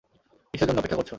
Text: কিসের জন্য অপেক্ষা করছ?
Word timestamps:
কিসের 0.53 0.67
জন্য 0.67 0.79
অপেক্ষা 0.79 0.97
করছ? 0.97 1.09